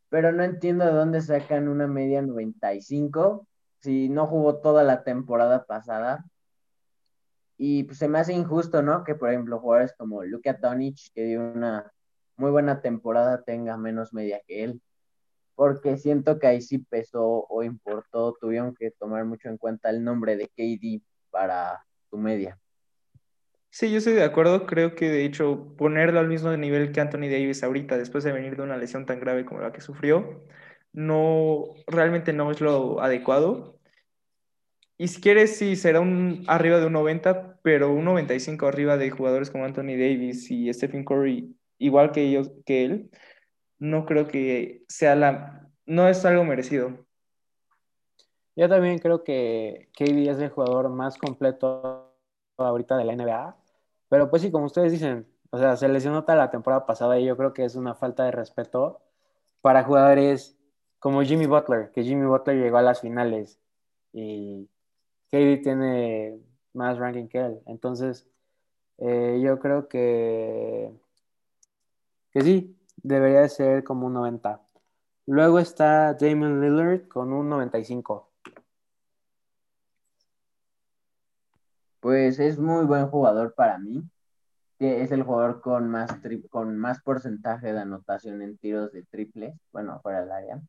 [0.10, 3.48] Pero no entiendo de dónde sacan una media 95
[3.82, 6.26] si no jugó toda la temporada pasada.
[7.58, 9.04] Y pues se me hace injusto, ¿no?
[9.04, 11.92] Que por ejemplo jugadores como Luka Doncic, que dio una
[12.38, 14.82] muy buena temporada, tenga menos media que él.
[15.56, 20.04] Porque siento que ahí sí pesó o importó, tuvieron que tomar mucho en cuenta el
[20.04, 22.60] nombre de KD para tu media.
[23.70, 24.66] Sí, yo estoy de acuerdo.
[24.66, 28.56] Creo que de hecho ponerlo al mismo nivel que Anthony Davis ahorita, después de venir
[28.56, 30.46] de una lesión tan grave como la que sufrió,
[30.94, 33.80] no, realmente no es lo adecuado.
[34.98, 39.10] Y si quieres, sí, será un arriba de un 90, pero un 95 arriba de
[39.10, 43.12] jugadores como Anthony Davis y Stephen Curry, igual que ellos, que él,
[43.80, 47.06] no creo que sea la, no es algo merecido.
[48.56, 52.14] Yo también creo que KD es el jugador más completo
[52.58, 53.58] ahorita de la NBA
[54.10, 57.26] pero pues sí, como ustedes dicen, o sea, se lesionó toda la temporada pasada y
[57.26, 59.02] yo creo que es una falta de respeto
[59.62, 60.58] para jugadores
[61.00, 63.60] como Jimmy Butler, que Jimmy Butler llegó a las finales
[64.14, 64.70] y
[65.32, 66.40] KD tiene
[66.74, 67.60] más ranking que él.
[67.66, 68.28] Entonces,
[69.00, 70.92] eh, yo creo que,
[72.36, 74.62] que sí, debería ser como un 90.
[75.28, 78.30] Luego está Damon Lillard con un 95.
[82.02, 84.04] Pues es muy buen jugador para mí.
[84.80, 86.12] Es el jugador con más,
[86.50, 90.62] con más porcentaje de anotación en tiros de triple, bueno, fuera del área.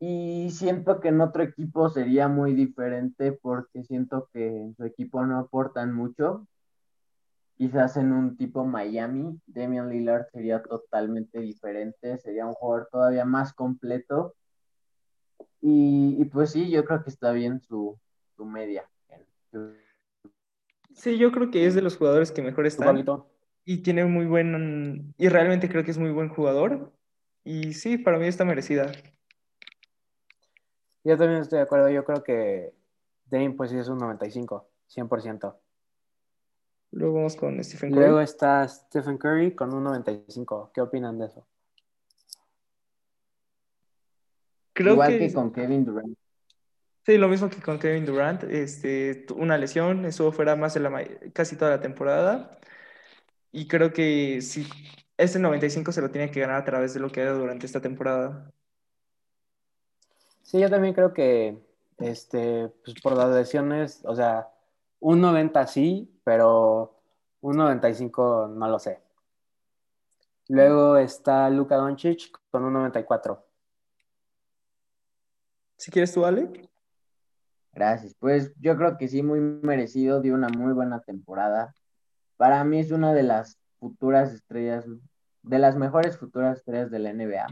[0.00, 5.24] Y siento que en otro equipo sería muy diferente porque siento que en su equipo
[5.24, 6.46] no aportan mucho.
[7.56, 13.52] Quizás en un tipo Miami, Damian Lillard sería totalmente diferente, sería un jugador todavía más
[13.52, 14.34] completo.
[15.60, 17.98] Y, pues sí, yo creo que está bien su,
[18.36, 18.88] su media.
[20.92, 23.04] Sí, yo creo que es de los jugadores que mejor están.
[23.64, 25.14] Y tiene muy buen.
[25.16, 26.92] Y realmente creo que es muy buen jugador.
[27.44, 28.92] Y sí, para mí está merecida.
[31.04, 31.88] Yo también estoy de acuerdo.
[31.88, 32.74] Yo creo que
[33.26, 35.56] Dame, pues sí es un 95, 100%.
[36.94, 38.00] Luego vamos con Stephen Curry.
[38.02, 40.70] Luego está Stephen Curry con un 95.
[40.72, 41.44] ¿Qué opinan de eso?
[44.76, 46.16] Igual que con Kevin Durant.
[47.04, 51.04] Sí, lo mismo que con Kevin Durant, este, una lesión, estuvo fuera más de la,
[51.32, 52.58] casi toda la temporada.
[53.50, 54.66] Y creo que sí,
[55.18, 57.66] este 95 se lo tiene que ganar a través de lo que ha dado durante
[57.66, 58.52] esta temporada.
[60.42, 61.58] Sí, yo también creo que
[61.98, 64.48] este, pues por las lesiones, o sea,
[65.00, 66.96] un 90 sí, pero
[67.42, 69.00] un 95 no lo sé.
[70.48, 73.44] Luego está Luka Doncic con un 94.
[75.76, 76.68] Si quieres tú, Ale.
[77.72, 78.14] Gracias.
[78.18, 81.74] Pues yo creo que sí, muy merecido, dio una muy buena temporada.
[82.36, 84.86] Para mí es una de las futuras estrellas,
[85.42, 87.46] de las mejores futuras estrellas de la NBA,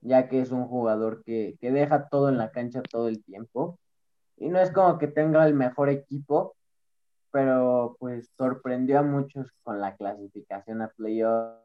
[0.00, 3.78] ya que es un jugador que, que deja todo en la cancha todo el tiempo.
[4.36, 6.56] Y no es como que tenga el mejor equipo,
[7.34, 11.58] pero pues sorprendió a muchos con la clasificación a playoffs,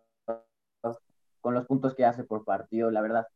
[1.41, 3.27] con los puntos que hace por partido, la verdad.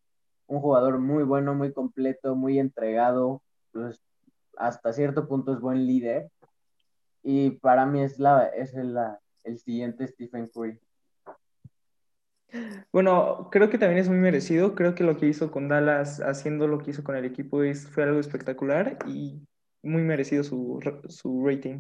[0.47, 4.01] Un jugador muy bueno, muy completo, muy entregado, pues
[4.57, 6.31] hasta cierto punto es buen líder.
[7.21, 8.97] Y para mí es, la, es el,
[9.43, 10.79] el siguiente Stephen Curry.
[12.91, 14.73] Bueno, creo que también es muy merecido.
[14.73, 17.88] Creo que lo que hizo con Dallas, haciendo lo que hizo con el equipo, es,
[17.88, 19.39] fue algo espectacular y
[19.84, 20.79] muy merecido su,
[21.09, 21.77] su rating.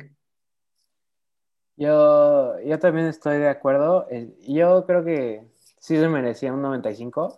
[1.75, 4.07] Yo, yo también estoy de acuerdo.
[4.09, 5.47] Eh, Yo creo que
[5.79, 7.37] sí se merecía un 95,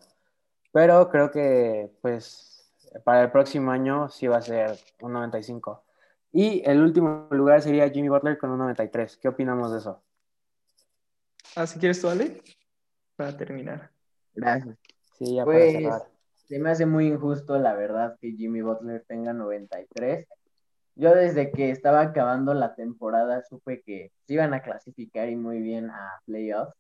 [0.72, 2.74] pero creo que pues
[3.04, 5.84] para el próximo año sí va a ser un 95.
[6.32, 9.18] Y el último lugar sería Jimmy Butler con un 93.
[9.18, 10.02] ¿Qué opinamos de eso?
[11.56, 12.42] Ah, si quieres tú, Ale,
[13.16, 13.92] para terminar.
[14.34, 14.78] Gracias.
[15.18, 16.02] Sí, ya para Pues cerrar.
[16.48, 20.28] se me hace muy injusto, la verdad, que Jimmy Butler tenga 93.
[20.96, 25.62] Yo desde que estaba acabando la temporada supe que se iban a clasificar y muy
[25.62, 26.74] bien a playoffs.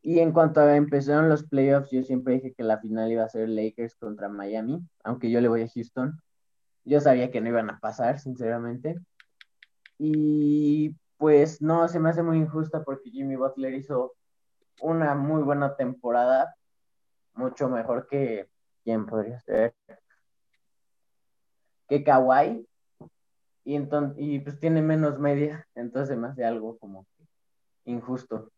[0.00, 3.28] Y en cuanto a empezaron los playoffs, yo siempre dije que la final iba a
[3.28, 6.20] ser Lakers contra Miami, aunque yo le voy a Houston.
[6.84, 8.98] Yo sabía que no iban a pasar, sinceramente.
[9.98, 14.14] Y pues no, se me hace muy injusta porque Jimmy Butler hizo
[14.80, 16.54] una muy buena temporada,
[17.34, 18.48] mucho mejor que,
[18.82, 19.74] ¿quién podría ser?
[21.88, 22.66] Que Kawhi.
[23.64, 27.06] Y, entonces, y pues tiene menos media, entonces me hace algo como
[27.84, 28.50] injusto.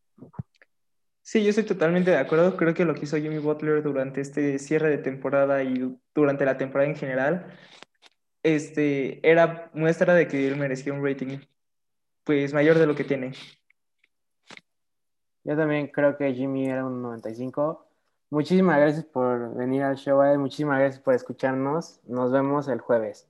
[1.23, 2.57] Sí, yo estoy totalmente de acuerdo.
[2.57, 6.57] Creo que lo que hizo Jimmy Butler durante este cierre de temporada y durante la
[6.57, 7.59] temporada en general,
[8.43, 11.39] este, era muestra de que él merecía un rating
[12.23, 13.33] pues mayor de lo que tiene.
[15.45, 17.87] Yo también creo que Jimmy era un 95.
[18.31, 20.21] Muchísimas gracias por venir al show.
[20.39, 22.01] Muchísimas gracias por escucharnos.
[22.05, 23.29] Nos vemos el jueves.